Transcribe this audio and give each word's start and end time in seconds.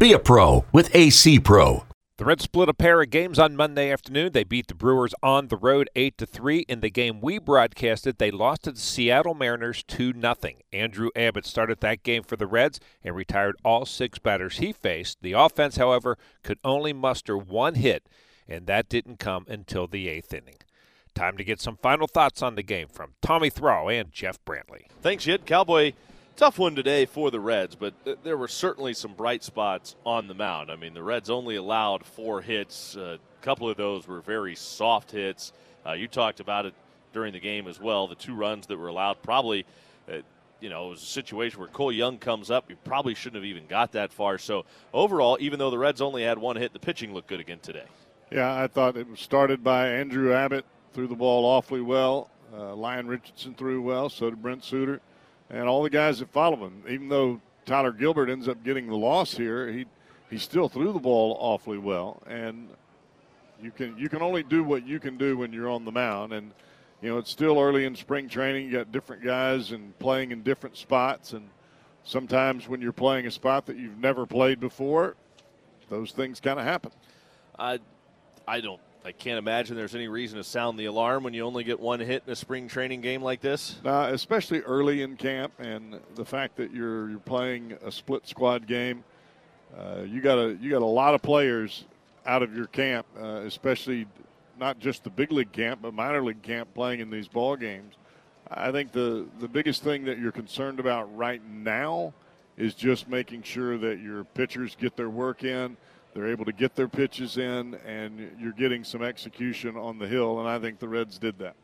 Be 0.00 0.14
a 0.14 0.18
pro 0.18 0.64
with 0.72 0.96
AC 0.96 1.40
Pro. 1.40 1.84
The 2.16 2.24
Reds 2.24 2.44
split 2.44 2.70
a 2.70 2.72
pair 2.72 3.02
of 3.02 3.10
games 3.10 3.38
on 3.38 3.54
Monday 3.54 3.92
afternoon. 3.92 4.32
They 4.32 4.44
beat 4.44 4.68
the 4.68 4.74
Brewers 4.74 5.12
on 5.22 5.48
the 5.48 5.58
road 5.58 5.90
8 5.94 6.16
to 6.16 6.24
3. 6.24 6.60
In 6.60 6.80
the 6.80 6.88
game 6.88 7.20
we 7.20 7.38
broadcasted, 7.38 8.16
they 8.16 8.30
lost 8.30 8.62
to 8.62 8.72
the 8.72 8.80
Seattle 8.80 9.34
Mariners 9.34 9.82
2 9.82 10.14
0. 10.18 10.34
Andrew 10.72 11.10
Abbott 11.14 11.44
started 11.44 11.80
that 11.80 12.02
game 12.02 12.22
for 12.22 12.36
the 12.36 12.46
Reds 12.46 12.80
and 13.04 13.14
retired 13.14 13.56
all 13.62 13.84
six 13.84 14.18
batters 14.18 14.56
he 14.56 14.72
faced. 14.72 15.18
The 15.20 15.32
offense, 15.32 15.76
however, 15.76 16.16
could 16.42 16.60
only 16.64 16.94
muster 16.94 17.36
one 17.36 17.74
hit, 17.74 18.08
and 18.48 18.66
that 18.68 18.88
didn't 18.88 19.18
come 19.18 19.44
until 19.48 19.86
the 19.86 20.08
eighth 20.08 20.32
inning. 20.32 20.56
Time 21.14 21.36
to 21.36 21.44
get 21.44 21.60
some 21.60 21.76
final 21.76 22.06
thoughts 22.06 22.40
on 22.40 22.54
the 22.54 22.62
game 22.62 22.88
from 22.88 23.12
Tommy 23.20 23.50
Thrall 23.50 23.90
and 23.90 24.10
Jeff 24.10 24.42
Brantley. 24.46 24.86
Thanks, 25.02 25.24
Jed. 25.24 25.44
Cowboy 25.44 25.92
tough 26.40 26.58
one 26.58 26.74
today 26.74 27.04
for 27.04 27.30
the 27.30 27.38
Reds, 27.38 27.74
but 27.74 27.92
th- 28.02 28.16
there 28.24 28.38
were 28.38 28.48
certainly 28.48 28.94
some 28.94 29.12
bright 29.12 29.44
spots 29.44 29.94
on 30.06 30.26
the 30.26 30.32
mound. 30.32 30.70
I 30.70 30.76
mean, 30.76 30.94
the 30.94 31.02
Reds 31.02 31.28
only 31.28 31.56
allowed 31.56 32.02
four 32.02 32.40
hits. 32.40 32.96
Uh, 32.96 33.18
a 33.20 33.44
couple 33.44 33.68
of 33.68 33.76
those 33.76 34.08
were 34.08 34.22
very 34.22 34.56
soft 34.56 35.10
hits. 35.10 35.52
Uh, 35.84 35.92
you 35.92 36.08
talked 36.08 36.40
about 36.40 36.64
it 36.64 36.72
during 37.12 37.34
the 37.34 37.40
game 37.40 37.68
as 37.68 37.78
well. 37.78 38.08
The 38.08 38.14
two 38.14 38.34
runs 38.34 38.66
that 38.68 38.78
were 38.78 38.88
allowed 38.88 39.22
probably. 39.22 39.66
Uh, 40.10 40.20
you 40.60 40.70
know, 40.70 40.86
it 40.86 40.90
was 40.90 41.02
a 41.02 41.06
situation 41.06 41.58
where 41.58 41.68
Cole 41.68 41.92
Young 41.92 42.16
comes 42.16 42.50
up. 42.50 42.70
You 42.70 42.76
probably 42.84 43.14
shouldn't 43.14 43.42
have 43.42 43.44
even 43.44 43.66
got 43.66 43.92
that 43.92 44.10
far. 44.10 44.38
So, 44.38 44.64
overall, 44.94 45.36
even 45.40 45.58
though 45.58 45.70
the 45.70 45.78
Reds 45.78 46.00
only 46.00 46.22
had 46.22 46.38
one 46.38 46.56
hit, 46.56 46.72
the 46.72 46.78
pitching 46.78 47.12
looked 47.12 47.28
good 47.28 47.40
again 47.40 47.60
today. 47.60 47.84
Yeah, 48.30 48.54
I 48.54 48.66
thought 48.66 48.96
it 48.96 49.10
was 49.10 49.20
started 49.20 49.62
by 49.62 49.88
Andrew 49.88 50.32
Abbott, 50.32 50.64
threw 50.94 51.06
the 51.06 51.14
ball 51.14 51.44
awfully 51.44 51.82
well. 51.82 52.30
Uh, 52.54 52.74
Lyon 52.74 53.08
Richardson 53.08 53.54
threw 53.54 53.82
well, 53.82 54.08
so 54.08 54.30
did 54.30 54.40
Brent 54.40 54.64
Suter 54.64 55.00
and 55.50 55.68
all 55.68 55.82
the 55.82 55.90
guys 55.90 56.20
that 56.20 56.30
follow 56.30 56.56
him. 56.56 56.82
Even 56.88 57.08
though 57.08 57.40
Tyler 57.66 57.92
Gilbert 57.92 58.30
ends 58.30 58.48
up 58.48 58.62
getting 58.64 58.86
the 58.86 58.96
loss 58.96 59.36
here, 59.36 59.68
he 59.68 59.86
he 60.30 60.38
still 60.38 60.68
threw 60.68 60.92
the 60.92 61.00
ball 61.00 61.36
awfully 61.40 61.78
well. 61.78 62.22
And 62.26 62.68
you 63.62 63.70
can 63.70 63.96
you 63.98 64.08
can 64.08 64.22
only 64.22 64.42
do 64.42 64.62
what 64.64 64.86
you 64.86 65.00
can 65.00 65.16
do 65.16 65.36
when 65.36 65.52
you're 65.52 65.68
on 65.68 65.84
the 65.84 65.92
mound. 65.92 66.32
And 66.32 66.52
you 67.02 67.10
know 67.10 67.18
it's 67.18 67.30
still 67.30 67.58
early 67.60 67.84
in 67.84 67.96
spring 67.96 68.28
training. 68.28 68.66
You 68.66 68.72
got 68.72 68.92
different 68.92 69.24
guys 69.24 69.72
and 69.72 69.98
playing 69.98 70.30
in 70.30 70.42
different 70.42 70.76
spots. 70.76 71.32
And 71.32 71.48
sometimes 72.04 72.68
when 72.68 72.80
you're 72.80 72.92
playing 72.92 73.26
a 73.26 73.30
spot 73.30 73.66
that 73.66 73.76
you've 73.76 73.98
never 73.98 74.26
played 74.26 74.60
before, 74.60 75.16
those 75.88 76.12
things 76.12 76.40
kind 76.40 76.58
of 76.58 76.64
happen. 76.64 76.92
I 77.58 77.80
I 78.46 78.60
don't 78.60 78.80
I 79.04 79.12
can't 79.12 79.38
imagine 79.38 79.76
there's 79.76 79.94
any 79.94 80.08
reason 80.08 80.36
to 80.36 80.44
sound 80.44 80.78
the 80.78 80.84
alarm 80.84 81.24
when 81.24 81.32
you 81.32 81.44
only 81.44 81.64
get 81.64 81.80
one 81.80 82.00
hit 82.00 82.22
in 82.26 82.32
a 82.32 82.36
spring 82.36 82.68
training 82.68 83.00
game 83.00 83.22
like 83.22 83.40
this. 83.40 83.76
Especially 84.12 84.60
early 84.60 85.02
in 85.02 85.16
camp, 85.16 85.52
and 85.58 85.98
the 86.16 86.24
fact 86.24 86.56
that 86.56 86.72
you're 86.72 87.08
you're 87.08 87.18
playing 87.18 87.78
a 87.82 87.90
split 87.90 88.28
squad 88.28 88.66
game, 88.66 89.02
uh, 89.78 90.02
you 90.06 90.20
got 90.20 90.38
a 90.38 90.56
you 90.60 90.70
got 90.70 90.82
a 90.82 90.86
lot 90.86 91.14
of 91.14 91.22
players 91.22 91.84
out 92.26 92.42
of 92.42 92.54
your 92.54 92.66
camp, 92.66 93.06
uh, 93.18 93.42
especially 93.46 94.06
not 94.58 94.78
just 94.78 95.04
the 95.04 95.10
big 95.10 95.32
league 95.32 95.52
camp, 95.52 95.80
but 95.82 95.94
minor 95.94 96.22
league 96.22 96.42
camp 96.42 96.68
playing 96.74 97.00
in 97.00 97.10
these 97.10 97.26
ball 97.26 97.56
games. 97.56 97.94
I 98.50 98.70
think 98.70 98.92
the 98.92 99.26
the 99.38 99.48
biggest 99.48 99.82
thing 99.82 100.04
that 100.04 100.18
you're 100.18 100.32
concerned 100.32 100.78
about 100.78 101.16
right 101.16 101.42
now 101.48 102.12
is 102.58 102.74
just 102.74 103.08
making 103.08 103.42
sure 103.44 103.78
that 103.78 104.00
your 104.00 104.24
pitchers 104.24 104.76
get 104.78 104.94
their 104.96 105.08
work 105.08 105.42
in 105.42 105.78
they're 106.14 106.28
able 106.28 106.44
to 106.44 106.52
get 106.52 106.74
their 106.74 106.88
pitches 106.88 107.36
in, 107.36 107.74
and 107.86 108.36
you're 108.38 108.52
getting 108.52 108.84
some 108.84 109.02
execution 109.02 109.76
on 109.76 109.98
the 109.98 110.06
hill, 110.06 110.40
and 110.40 110.48
I 110.48 110.58
think 110.58 110.78
the 110.78 110.88
Reds 110.88 111.18
did 111.18 111.38
that. 111.38 111.54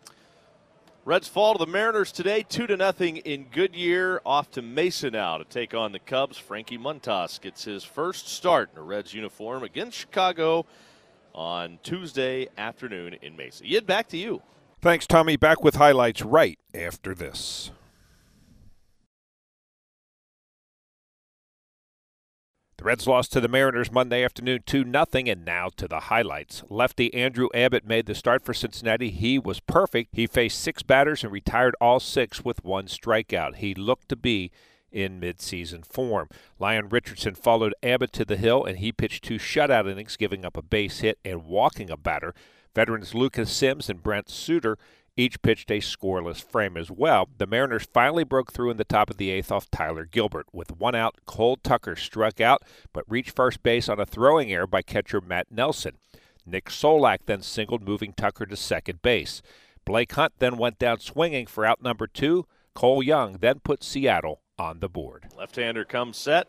Reds 1.05 1.29
fall 1.29 1.53
to 1.55 1.65
the 1.65 1.71
Mariners 1.71 2.11
today, 2.11 2.45
two 2.49 2.67
to 2.67 2.77
nothing 2.77 3.19
in 3.19 3.47
Goodyear. 3.53 4.21
Off 4.27 4.51
to 4.53 4.63
Mesa 4.63 5.09
now 5.09 5.39
to 5.39 5.45
take 5.45 5.73
on 5.73 5.93
the 5.93 6.01
Cubs. 6.01 6.37
Frankie 6.37 6.79
Montas 6.79 7.41
gets 7.41 7.63
his 7.63 7.85
first 7.85 8.29
start 8.29 8.71
in 8.73 8.79
a 8.79 8.83
Reds 8.83 9.15
uniform 9.15 9.63
against 9.63 9.97
Chicago 9.97 10.67
on 11.33 11.79
Tuesday 11.85 12.49
afternoon 12.59 13.15
in 13.23 13.37
Mesa. 13.37 13.65
Yid, 13.65 13.87
back 13.87 14.09
to 14.09 14.17
you. 14.17 14.43
Thanks, 14.81 15.07
Tommy. 15.07 15.37
Back 15.37 15.63
with 15.63 15.77
highlights 15.77 16.23
right 16.23 16.59
after 16.75 17.15
this. 17.15 17.71
The 22.79 22.85
Reds 22.85 23.07
lost 23.07 23.33
to 23.33 23.41
the 23.41 23.49
Mariners 23.49 23.91
Monday 23.91 24.23
afternoon 24.23 24.63
2 24.67 24.85
0, 24.85 25.05
and 25.15 25.45
now 25.47 25.71
to 25.79 25.89
the 25.89 26.01
highlights. 26.01 26.63
Lefty 26.69 27.13
Andrew 27.15 27.49
Abbott 27.55 27.87
made 27.87 28.05
the 28.05 28.15
start 28.15 28.45
for 28.45 28.53
Cincinnati. 28.53 29.09
He 29.09 29.39
was 29.39 29.61
perfect. 29.61 30.11
He 30.15 30.27
faced 30.27 30.61
six 30.61 30.83
batters 30.83 31.25
and 31.25 31.33
retired 31.33 31.75
all 31.81 32.01
six 32.01 32.45
with 32.45 32.63
one 32.65 32.85
strikeout. 32.85 33.57
He 33.57 33.75
looked 33.75 34.11
to 34.11 34.17
be 34.17 34.51
in 34.93 35.19
midseason 35.19 35.87
form. 35.87 36.29
Lyon 36.59 36.91
Richardson 36.91 37.35
followed 37.35 37.75
Abbott 37.83 38.13
to 38.13 38.27
the 38.27 38.37
hill, 38.37 38.63
and 38.67 38.79
he 38.79 38.93
pitched 38.93 39.25
two 39.25 39.39
shutout 39.39 39.91
innings, 39.91 40.19
giving 40.19 40.45
up 40.45 40.59
a 40.59 40.63
base 40.63 40.99
hit 40.99 41.19
and 41.25 41.47
walking 41.47 41.91
a 41.91 41.97
batter. 41.97 42.35
Veterans 42.75 43.15
Lucas 43.15 43.51
Sims 43.51 43.89
and 43.89 44.03
Brent 44.03 44.29
Suter 44.29 44.77
each 45.17 45.41
pitched 45.43 45.71
a 45.71 45.81
scoreless 45.81 46.43
frame 46.43 46.77
as 46.77 46.91
well. 46.91 47.29
The 47.39 47.47
Mariners 47.47 47.89
finally 47.93 48.25
broke 48.25 48.53
through 48.53 48.71
in 48.71 48.77
the 48.77 48.85
top 48.85 49.11
of 49.11 49.17
the 49.17 49.31
eighth 49.31 49.51
off 49.51 49.71
Tyler 49.71 50.05
Gilbert. 50.05 50.47
With 50.53 50.77
one 50.79 50.95
out, 50.95 51.17
Cole 51.25 51.57
Tucker 51.57 51.97
struck 51.97 52.41
out, 52.41 52.63
but 52.93 53.05
reached 53.09 53.35
first 53.35 53.63
base 53.63 53.89
on 53.89 53.99
a 53.99 54.07
throwing 54.07 54.53
error 54.53 54.67
by 54.67 54.83
catcher 54.83 55.21
Matt 55.21 55.47
Nelson. 55.51 55.97
Nick 56.45 56.67
Solak 56.67 57.21
then 57.27 57.43
singled, 57.43 57.83
moving 57.83 58.13
Tucker 58.13 58.47
to 58.47 58.57
second 58.57 59.03
base. 59.03 59.43
Blake 59.85 60.13
Hunt 60.13 60.35
then 60.39 60.59
went 60.59 60.79
down 60.79 61.01
swinging 61.01 61.47
for 61.47 61.65
out 61.65 61.83
number 61.83 62.07
two. 62.07 62.47
Cole 62.75 63.03
Young 63.03 63.39
then 63.41 63.61
put 63.61 63.83
Seattle 63.83 64.43
on 64.59 64.81
the 64.81 64.89
board. 64.89 65.27
Left 65.37 65.57
hander 65.57 65.85
comes 65.85 66.17
set 66.17 66.47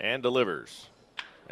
and 0.00 0.22
delivers. 0.22 0.88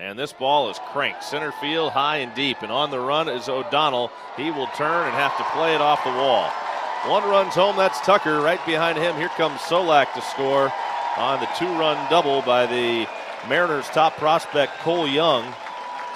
And 0.00 0.19
this 0.19 0.33
ball 0.33 0.71
is 0.71 0.78
cranked 0.93 1.22
center 1.22 1.53
field 1.53 1.93
high 1.93 2.19
and 2.19 2.34
deep. 2.34 2.62
And 2.62 2.72
on 2.72 2.91
the 2.91 2.99
run 2.99 3.28
is 3.28 3.50
O'Donnell. 3.50 4.11
He 4.37 4.50
will 4.50 4.66
turn 4.69 5.06
and 5.06 5.15
have 5.15 5.37
to 5.37 5.44
play 5.53 5.75
it 5.75 5.83
off 5.83 6.03
the 6.05 6.11
wall. 6.11 6.49
One 7.06 7.28
runs 7.28 7.55
home. 7.55 7.77
That's 7.77 8.00
Tucker. 8.00 8.41
Right 8.41 8.65
behind 8.65 8.97
him, 8.97 9.15
here 9.16 9.28
comes 9.28 9.61
Solak 9.61 10.12
to 10.15 10.22
score 10.22 10.72
on 11.19 11.41
the 11.41 11.49
two 11.59 11.69
run 11.78 12.11
double 12.11 12.41
by 12.43 12.65
the 12.65 13.06
Mariners' 13.47 13.88
top 13.88 14.16
prospect, 14.16 14.78
Cole 14.78 15.06
Young 15.06 15.44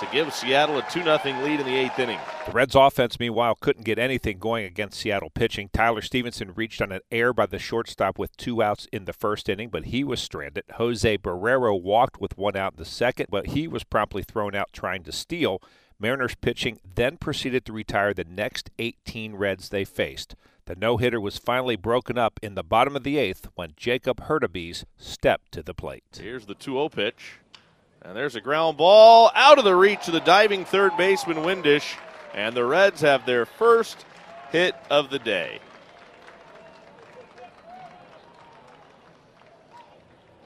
to 0.00 0.06
give 0.12 0.32
Seattle 0.32 0.78
a 0.78 0.82
2 0.90 1.02
0 1.02 1.18
lead 1.42 1.60
in 1.60 1.66
the 1.66 1.76
eighth 1.76 1.98
inning. 1.98 2.18
The 2.46 2.52
Reds' 2.52 2.74
offense, 2.74 3.18
meanwhile, 3.18 3.54
couldn't 3.54 3.86
get 3.86 3.98
anything 3.98 4.38
going 4.38 4.66
against 4.66 5.00
Seattle 5.00 5.30
pitching. 5.30 5.70
Tyler 5.72 6.02
Stephenson 6.02 6.52
reached 6.54 6.82
on 6.82 6.92
an 6.92 7.00
air 7.10 7.32
by 7.32 7.46
the 7.46 7.58
shortstop 7.58 8.18
with 8.18 8.36
two 8.36 8.62
outs 8.62 8.86
in 8.92 9.06
the 9.06 9.14
first 9.14 9.48
inning, 9.48 9.70
but 9.70 9.86
he 9.86 10.04
was 10.04 10.20
stranded. 10.20 10.64
Jose 10.74 11.16
Barrero 11.18 11.80
walked 11.80 12.20
with 12.20 12.36
one 12.36 12.54
out 12.54 12.74
in 12.74 12.78
the 12.78 12.84
second, 12.84 13.28
but 13.30 13.48
he 13.48 13.66
was 13.66 13.82
promptly 13.82 14.22
thrown 14.22 14.54
out 14.54 14.74
trying 14.74 15.02
to 15.04 15.12
steal. 15.12 15.62
Mariners 15.98 16.34
pitching 16.34 16.78
then 16.94 17.16
proceeded 17.16 17.64
to 17.64 17.72
retire 17.72 18.12
the 18.12 18.24
next 18.24 18.70
18 18.78 19.36
Reds 19.36 19.70
they 19.70 19.84
faced. 19.84 20.34
The 20.66 20.74
no 20.76 20.98
hitter 20.98 21.20
was 21.20 21.38
finally 21.38 21.76
broken 21.76 22.18
up 22.18 22.38
in 22.42 22.56
the 22.56 22.62
bottom 22.62 22.94
of 22.94 23.04
the 23.04 23.16
eighth 23.16 23.48
when 23.54 23.72
Jacob 23.76 24.24
Hurtubise 24.24 24.84
stepped 24.98 25.52
to 25.52 25.62
the 25.62 25.74
plate. 25.74 26.04
Here's 26.20 26.44
the 26.44 26.54
2 26.54 26.72
0 26.72 26.88
pitch. 26.90 27.38
And 28.02 28.14
there's 28.14 28.36
a 28.36 28.40
ground 28.42 28.76
ball 28.76 29.30
out 29.34 29.58
of 29.58 29.64
the 29.64 29.74
reach 29.74 30.08
of 30.08 30.12
the 30.12 30.20
diving 30.20 30.66
third 30.66 30.94
baseman 30.98 31.38
Windisch. 31.38 31.96
And 32.34 32.56
the 32.56 32.64
Reds 32.64 33.00
have 33.00 33.26
their 33.26 33.46
first 33.46 34.04
hit 34.50 34.74
of 34.90 35.10
the 35.10 35.18
day. 35.18 35.60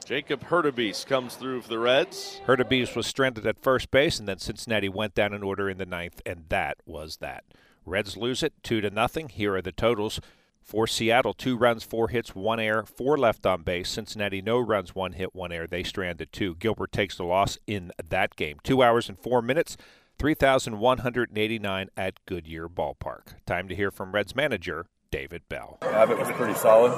Jacob 0.04 0.44
Hurtubise 0.44 1.04
comes 1.04 1.34
through 1.34 1.60
for 1.60 1.68
the 1.68 1.78
Reds. 1.78 2.40
Hurtubise 2.46 2.96
was 2.96 3.06
stranded 3.06 3.46
at 3.46 3.58
first 3.58 3.90
base, 3.90 4.18
and 4.18 4.26
then 4.26 4.38
Cincinnati 4.38 4.88
went 4.88 5.14
down 5.14 5.34
in 5.34 5.42
order 5.42 5.68
in 5.68 5.76
the 5.76 5.84
ninth, 5.84 6.22
and 6.24 6.44
that 6.48 6.78
was 6.86 7.18
that. 7.18 7.44
Reds 7.84 8.16
lose 8.16 8.42
it 8.42 8.54
two 8.62 8.80
to 8.80 8.88
nothing. 8.88 9.28
Here 9.28 9.54
are 9.54 9.62
the 9.62 9.72
totals. 9.72 10.18
For 10.62 10.86
Seattle, 10.86 11.32
two 11.32 11.56
runs, 11.56 11.82
four 11.84 12.08
hits, 12.08 12.34
one 12.34 12.60
error, 12.60 12.84
four 12.84 13.16
left 13.16 13.46
on 13.46 13.62
base. 13.62 13.88
Cincinnati, 13.88 14.42
no 14.42 14.58
runs, 14.58 14.94
one 14.94 15.12
hit, 15.12 15.34
one 15.34 15.52
error. 15.52 15.66
They 15.66 15.82
stranded 15.82 16.32
two. 16.32 16.56
Gilbert 16.56 16.92
takes 16.92 17.16
the 17.16 17.24
loss 17.24 17.58
in 17.66 17.90
that 18.02 18.36
game. 18.36 18.58
Two 18.62 18.82
hours 18.82 19.08
and 19.08 19.18
four 19.18 19.40
minutes, 19.40 19.78
3,189 20.18 21.90
at 21.96 22.14
Goodyear 22.26 22.68
Ballpark. 22.68 23.34
Time 23.46 23.68
to 23.68 23.74
hear 23.74 23.90
from 23.90 24.12
Reds 24.12 24.34
manager 24.34 24.86
David 25.10 25.42
Bell. 25.48 25.78
Abbott 25.82 26.18
was 26.18 26.28
pretty 26.32 26.54
solid. 26.54 26.92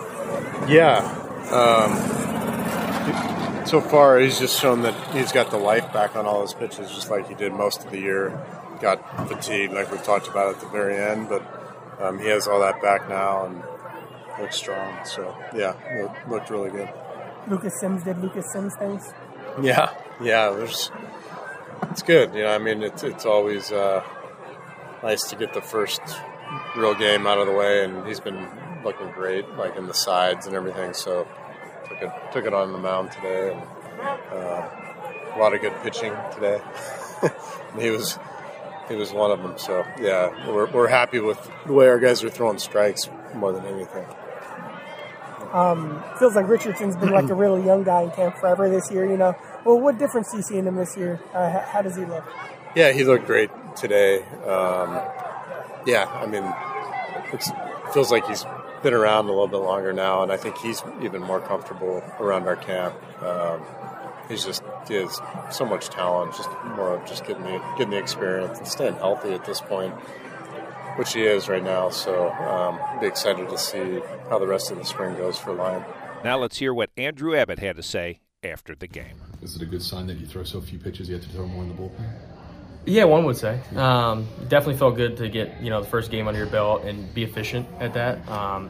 Yeah. 0.69 0.99
Um, 1.51 2.21
So 3.67 3.81
far, 3.81 4.19
he's 4.19 4.39
just 4.39 4.59
shown 4.61 4.83
that 4.83 4.95
he's 5.15 5.33
got 5.33 5.51
the 5.51 5.57
life 5.59 5.93
back 5.93 6.17
on 6.17 6.27
all 6.27 6.41
his 6.43 6.55
pitches, 6.55 6.91
just 6.91 7.11
like 7.11 7.29
he 7.29 7.35
did 7.35 7.53
most 7.53 7.85
of 7.85 7.91
the 7.91 7.99
year. 7.99 8.37
Got 8.81 9.29
fatigued, 9.29 9.73
like 9.75 9.91
we've 9.93 10.03
talked 10.03 10.27
about 10.29 10.55
at 10.55 10.61
the 10.61 10.67
very 10.69 10.97
end, 10.97 11.29
but 11.29 11.43
um, 12.01 12.19
he 12.19 12.27
has 12.29 12.49
all 12.49 12.59
that 12.61 12.81
back 12.83 13.09
now 13.09 13.45
and 13.47 13.63
looks 14.41 14.57
strong. 14.57 15.05
So 15.05 15.37
yeah, 15.55 15.75
it 15.91 16.11
looked 16.29 16.49
really 16.51 16.71
good. 16.71 16.89
Lucas 17.49 17.79
Sims 17.81 18.03
did 18.03 18.19
Lucas 18.19 18.51
Sims 18.53 18.75
things. 18.79 19.13
Yeah, 19.63 19.91
yeah. 20.23 20.51
There's, 20.51 20.91
it's 21.91 22.03
good. 22.03 22.35
You 22.35 22.43
know, 22.43 22.55
I 22.55 22.59
mean, 22.59 22.82
it's 22.82 23.03
it's 23.03 23.27
always 23.27 23.73
uh, 23.73 24.05
nice 25.03 25.23
to 25.31 25.37
get 25.37 25.55
the 25.55 25.62
first 25.62 26.00
real 26.77 26.94
game 26.94 27.27
out 27.27 27.38
of 27.38 27.47
the 27.47 27.53
way, 27.53 27.85
and 27.85 28.06
he's 28.06 28.21
been 28.21 28.49
looking 28.85 29.11
great, 29.12 29.49
like 29.56 29.77
in 29.77 29.87
the 29.87 29.94
sides 29.94 30.47
and 30.47 30.56
everything. 30.56 30.94
So 30.94 31.27
took 31.88 32.03
it 32.03 32.12
took 32.32 32.44
it 32.47 32.55
on 32.55 32.73
the 32.73 32.79
mound 32.79 33.12
today, 33.12 33.53
and 33.53 33.62
uh, 34.32 34.69
a 35.35 35.38
lot 35.38 35.55
of 35.55 35.61
good 35.61 35.75
pitching 35.82 36.12
today. 36.35 36.61
he 37.79 37.91
was 37.91 38.19
he 38.88 38.97
was 38.97 39.12
one 39.12 39.31
of 39.31 39.43
them. 39.43 39.59
So 39.59 39.85
yeah, 40.00 40.49
we're 40.49 40.71
we're 40.71 40.88
happy 40.88 41.21
with 41.21 41.50
the 41.67 41.73
way 41.73 41.88
our 41.88 41.99
guys 41.99 42.23
are 42.25 42.31
throwing 42.31 42.59
strikes 42.59 43.09
more 43.35 43.53
than 43.53 43.65
anything. 43.67 44.06
Um, 45.52 46.02
feels 46.19 46.37
like 46.37 46.49
Richardson's 46.49 46.97
been 46.97 47.11
like 47.11 47.29
a 47.29 47.35
really 47.44 47.64
young 47.64 47.82
guy 47.82 48.02
in 48.02 48.11
camp 48.11 48.37
forever 48.37 48.69
this 48.69 48.91
year. 48.91 49.08
You 49.08 49.17
know, 49.17 49.37
well, 49.64 49.79
what 49.79 49.99
difference 49.99 50.31
do 50.31 50.37
you 50.37 50.43
see 50.43 50.58
in 50.58 50.67
him 50.67 50.76
this 50.76 50.97
year? 50.97 51.20
Uh, 51.35 51.50
how, 51.50 51.61
how, 51.61 51.82
does 51.82 51.97
he 51.97 52.05
look? 52.05 52.25
Yeah, 52.75 52.93
he 52.93 53.05
looked 53.05 53.26
great 53.26 53.50
today. 53.76 54.23
Um, 54.47 55.00
yeah, 55.87 56.06
I 56.14 56.26
mean, 56.26 56.44
it 57.32 57.93
feels 57.93 58.11
like 58.11 58.26
he's 58.26 58.44
been 58.82 58.94
around 58.94 59.26
a 59.26 59.29
little 59.29 59.49
bit 59.49 59.58
longer 59.58 59.93
now, 59.93 60.23
and 60.23 60.31
I 60.31 60.37
think 60.37 60.56
he's 60.58 60.82
even 61.02 61.23
more 61.23 61.41
comfortable 61.41 62.02
around 62.19 62.47
our 62.47 62.56
camp. 62.56 62.94
Um, 63.23 63.62
he's 64.29 64.44
just 64.44 64.62
he 64.88 64.94
has 64.94 65.20
so 65.50 65.64
much 65.64 65.88
talent, 65.88 66.35
just 66.37 66.49
more 66.76 66.94
of 66.94 67.06
just 67.06 67.26
getting 67.26 67.43
the 67.43 67.61
getting 67.76 67.91
the 67.91 67.99
experience 67.99 68.58
and 68.58 68.69
staying 68.69 68.94
healthy 68.94 69.32
at 69.32 69.44
this 69.44 69.61
point 69.61 69.94
which 71.00 71.14
he 71.14 71.23
is 71.23 71.49
right 71.49 71.64
now. 71.64 71.88
So 71.88 72.31
um, 72.31 72.79
be 73.00 73.06
excited 73.06 73.49
to 73.49 73.56
see 73.56 74.00
how 74.29 74.38
the 74.38 74.47
rest 74.47 74.70
of 74.70 74.76
the 74.76 74.85
spring 74.85 75.17
goes 75.17 75.38
for 75.38 75.55
Lyon. 75.55 75.82
Now 76.23 76.37
let's 76.37 76.58
hear 76.58 76.75
what 76.75 76.91
Andrew 76.99 77.35
Abbott 77.35 77.58
had 77.58 77.76
to 77.76 77.82
say 77.82 78.20
after 78.44 78.75
the 78.75 78.87
game. 78.87 79.17
Is 79.41 79.56
it 79.56 79.62
a 79.62 79.64
good 79.64 79.82
sign 79.82 80.06
that 80.08 80.19
you 80.19 80.26
throw 80.26 80.44
so 80.44 80.61
few 80.61 80.79
pitches 80.79 81.08
you 81.08 81.14
have 81.14 81.25
to 81.25 81.31
throw 81.31 81.47
more 81.47 81.62
in 81.62 81.70
the 81.70 81.75
bullpen? 81.75 82.05
Yeah, 82.85 83.05
one 83.05 83.25
would 83.25 83.38
say. 83.38 83.61
Um, 83.76 84.29
definitely 84.49 84.76
felt 84.76 84.97
good 84.97 85.17
to 85.17 85.31
get 85.31 85.62
you 85.62 85.70
know 85.70 85.81
the 85.81 85.88
first 85.88 86.11
game 86.11 86.29
under 86.29 86.38
your 86.38 86.50
belt 86.50 86.85
and 86.85 87.12
be 87.14 87.25
efficient 87.25 87.67
at 87.79 87.94
that. 87.94 88.29
Um, 88.29 88.69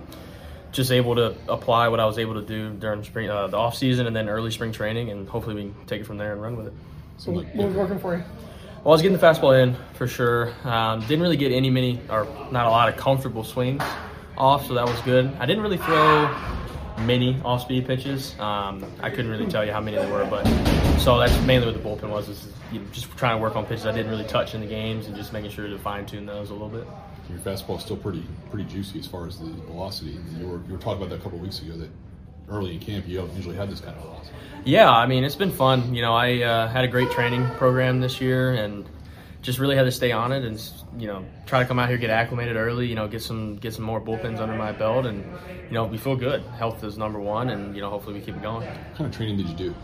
just 0.71 0.93
able 0.93 1.17
to 1.17 1.35
apply 1.49 1.89
what 1.89 1.99
I 1.99 2.07
was 2.07 2.17
able 2.17 2.35
to 2.35 2.43
do 2.43 2.71
during 2.75 3.03
spring, 3.03 3.29
uh, 3.29 3.49
the 3.49 3.57
off 3.57 3.75
season, 3.77 4.07
and 4.07 4.15
then 4.15 4.29
early 4.29 4.53
spring 4.53 4.71
training, 4.71 5.11
and 5.11 5.29
hopefully 5.29 5.57
we 5.57 5.63
can 5.63 5.87
take 5.87 6.03
it 6.03 6.05
from 6.05 6.17
there 6.17 6.33
and 6.33 6.41
run 6.41 6.57
with 6.57 6.69
it. 6.69 6.75
So 7.17 7.33
what 7.33 7.53
was 7.57 7.75
working 7.75 7.99
for 7.99 8.15
you? 8.17 8.23
Well, 8.83 8.93
I 8.93 8.95
was 8.95 9.03
getting 9.03 9.19
the 9.19 9.27
fastball 9.27 9.63
in 9.63 9.77
for 9.93 10.07
sure. 10.07 10.55
Um, 10.65 11.01
didn't 11.01 11.21
really 11.21 11.37
get 11.37 11.53
any 11.53 11.69
many 11.69 12.01
or 12.09 12.25
not 12.51 12.65
a 12.67 12.71
lot 12.71 12.89
of 12.89 12.97
comfortable 12.97 13.45
swings 13.45 13.83
off, 14.39 14.67
so 14.67 14.73
that 14.73 14.87
was 14.87 14.99
good. 15.03 15.31
I 15.39 15.45
didn't 15.45 15.63
really 15.63 15.77
throw 15.77 16.35
many 17.01 17.39
off-speed 17.45 17.87
pitches. 17.87 18.35
Um, 18.41 18.83
I 19.03 19.11
couldn't 19.11 19.31
really 19.31 19.47
tell 19.49 19.67
you 19.67 19.73
how 19.73 19.83
many 19.83 19.99
there 19.99 20.11
were, 20.11 20.25
but 20.25 20.47
so 20.99 21.19
that's 21.19 21.39
mainly 21.45 21.67
what 21.71 21.75
the 21.75 21.87
bullpen 21.87 22.09
was. 22.09 22.31
Is 22.31 22.49
you 22.73 22.81
know, 22.81 22.87
just 22.91 23.15
trying 23.19 23.37
to 23.37 23.43
work 23.43 23.55
on 23.55 23.67
pitches 23.67 23.85
I 23.85 23.93
didn't 23.93 24.11
really 24.11 24.25
touch 24.25 24.55
in 24.55 24.63
the 24.63 24.67
games 24.67 25.09
and 25.09 25.15
just 25.15 25.35
making 25.35 25.51
sure 25.51 25.69
to 25.69 25.79
fine-tune 25.79 26.25
those 26.25 26.49
a 26.49 26.55
little 26.55 26.71
bit. 26.71 26.87
Your 27.29 27.39
fastball 27.41 27.77
is 27.77 27.83
still 27.83 27.99
pretty 27.99 28.25
pretty 28.51 28.65
juicy 28.65 28.99
as 28.99 29.07
far 29.07 29.27
as 29.27 29.39
the 29.39 29.45
velocity. 29.45 30.17
You 30.39 30.49
were 30.49 30.63
you 30.67 30.73
were 30.73 30.79
talking 30.79 31.03
about 31.03 31.11
that 31.11 31.21
a 31.21 31.23
couple 31.23 31.39
weeks 31.39 31.61
ago 31.61 31.77
that 31.77 31.91
early 32.51 32.75
in 32.75 32.81
camp 32.81 33.09
you 33.09 33.17
don't 33.19 33.33
usually 33.35 33.57
have 33.57 33.71
this 33.71 33.81
kind 33.81 33.97
of 33.97 34.05
loss. 34.05 34.31
Yeah, 34.65 34.91
I 34.91 35.07
mean, 35.07 35.25
it's 35.25 35.37
been 35.37 35.53
fun. 35.53 35.95
You 35.95 36.03
know, 36.03 36.15
I 36.15 36.43
uh, 36.43 36.69
had 36.69 36.85
a 36.85 36.89
great 36.89 37.11
training 37.11 37.49
program 37.57 38.01
this 38.01 38.21
year 38.21 38.53
and 38.55 38.87
just 39.43 39.59
really 39.59 39.77
had 39.77 39.85
to 39.85 39.93
stay 39.93 40.13
on 40.13 40.33
it 40.33 40.45
and 40.45 40.63
you 40.99 41.07
know 41.07 41.25
try 41.47 41.61
to 41.61 41.67
come 41.67 41.79
out 41.79 41.89
here 41.89 41.97
get 41.97 42.11
acclimated 42.11 42.57
early 42.57 42.87
you 42.87 42.95
know 42.95 43.09
get 43.09 43.23
some 43.23 43.57
get 43.57 43.73
some 43.73 43.85
more 43.85 44.01
bullpens 44.01 44.39
under 44.39 44.55
my 44.55 44.73
belt 44.73 45.07
and 45.07 45.25
you 45.69 45.73
know 45.73 45.85
we 45.85 45.97
feel 45.97 46.15
good 46.15 46.43
health 46.59 46.85
is 46.85 46.99
number 46.99 47.19
one 47.19 47.51
and 47.51 47.75
you 47.75 47.81
know 47.81 47.89
hopefully 47.89 48.15
we 48.15 48.21
keep 48.21 48.37
it 48.37 48.43
going 48.43 48.67
what 48.67 48.97
kind 48.97 49.09
of 49.11 49.17
training 49.17 49.37
did 49.37 49.49
you 49.49 49.55
do 49.55 49.75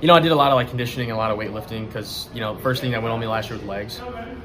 you 0.00 0.08
know 0.08 0.14
i 0.14 0.20
did 0.20 0.32
a 0.32 0.34
lot 0.34 0.50
of 0.50 0.54
like 0.54 0.68
conditioning 0.68 1.10
a 1.10 1.16
lot 1.16 1.30
of 1.30 1.38
weightlifting 1.38 1.86
because 1.86 2.30
you 2.32 2.40
know 2.40 2.56
first 2.58 2.80
thing 2.80 2.90
that 2.90 3.02
went 3.02 3.12
on 3.12 3.20
me 3.20 3.26
last 3.26 3.50
year 3.50 3.58
was 3.58 3.68
legs 3.68 4.00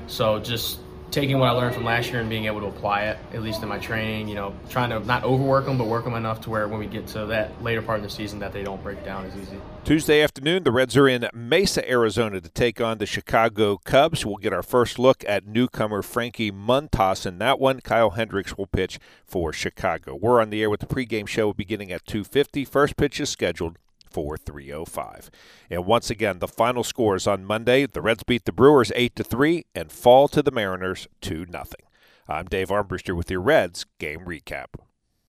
so 0.08 0.40
just 0.40 0.80
taking 1.12 1.40
what 1.40 1.50
I 1.50 1.52
learned 1.52 1.74
from 1.74 1.86
last 1.86 2.12
year 2.12 2.20
and 2.20 2.30
being 2.30 2.46
able 2.46 2.60
to 2.62 2.68
apply 2.68 3.04
it, 3.04 3.18
at 3.34 3.42
least 3.42 3.62
in 3.62 3.70
my 3.70 3.80
training, 3.80 4.28
you 4.28 4.36
know, 4.36 4.54
trying 4.70 4.90
to 4.90 5.00
not 5.00 5.24
overwork 5.24 5.66
them, 5.66 5.78
but 5.78 5.88
work 5.88 6.04
them 6.04 6.16
enough 6.16 6.42
to 6.42 6.50
where 6.50 6.68
when 6.68 6.80
we 6.80 6.88
get 6.88 7.08
to 7.08 7.26
that 7.28 7.62
later 7.64 7.82
part 7.82 8.00
of 8.00 8.04
the 8.04 8.10
season 8.10 8.40
that 8.40 8.54
they 8.54 8.64
don't 8.64 8.82
break 8.84 9.04
down 9.06 9.26
as 9.26 9.36
easy. 9.36 9.58
Tuesday 9.84 10.22
afternoon, 10.22 10.64
the 10.64 10.72
Reds 10.72 10.98
are 10.98 11.08
in 11.08 11.28
Mesa, 11.34 11.90
Arizona 11.90 12.42
to 12.42 12.50
take 12.50 12.82
on 12.82 12.98
the 12.98 13.06
Chicago 13.06 13.78
Cubs. 13.78 14.26
We'll 14.26 14.36
get 14.38 14.52
our 14.52 14.64
first 14.64 15.00
look 15.00 15.24
at 15.28 15.48
newcomer 15.48 16.02
Frankie 16.02 16.52
Montas 16.52 17.26
in 17.26 17.38
that 17.40 17.60
one. 17.60 17.80
Kyle 17.80 18.12
Hendricks 18.12 18.58
will 18.58 18.68
pitch 18.68 19.00
for 19.26 19.54
Chicago. 19.54 20.16
We're 20.16 20.42
on 20.42 20.50
the 20.50 20.62
air 20.62 20.70
with 20.70 20.82
the 20.82 20.88
pregame 20.88 21.28
show 21.28 21.54
beginning 21.54 21.92
at 21.92 22.06
2.50. 22.06 22.68
First 22.68 22.98
pitch 22.98 23.20
is 23.22 23.30
scheduled 23.30 23.78
4305. 24.10 25.30
And 25.70 25.86
once 25.86 26.10
again, 26.10 26.40
the 26.40 26.48
final 26.48 26.84
scores 26.84 27.28
on 27.28 27.46
Monday, 27.46 27.86
the 27.86 28.02
Reds 28.02 28.24
beat 28.24 28.46
the 28.46 28.52
Brewers 28.52 28.92
8 28.96 29.16
to 29.16 29.24
3 29.24 29.66
and 29.76 29.92
fall 29.92 30.28
to 30.30 30.42
the 30.42 30.52
Mariners 30.52 31.08
2 31.22 31.46
0. 31.52 31.64
I'm 32.28 32.46
Dave 32.46 32.70
Armbruster 32.70 33.16
with 33.16 33.32
your 33.32 33.42
Reds 33.42 33.86
game 34.00 34.22
recap. 34.22 34.68